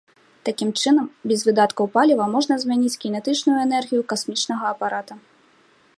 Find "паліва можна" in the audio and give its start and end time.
1.97-2.57